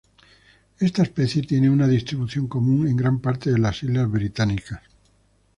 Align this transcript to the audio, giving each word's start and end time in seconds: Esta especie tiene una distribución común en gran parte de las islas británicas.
Esta 0.79 1.03
especie 1.03 1.43
tiene 1.43 1.69
una 1.69 1.87
distribución 1.87 2.47
común 2.47 2.87
en 2.87 2.95
gran 2.97 3.19
parte 3.19 3.51
de 3.51 3.59
las 3.59 3.83
islas 3.83 4.09
británicas. 4.09 4.81